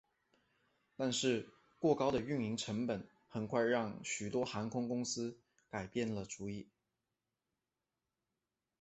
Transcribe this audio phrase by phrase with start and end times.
[0.95, 1.47] 但是
[1.77, 5.37] 过高的运营成本很快让许多航空公司
[5.69, 6.67] 改变了主意。